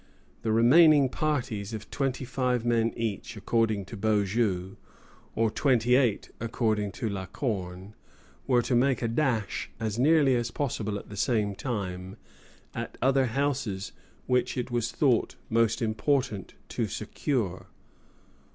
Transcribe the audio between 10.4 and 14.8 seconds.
possible at the same time, at other houses which it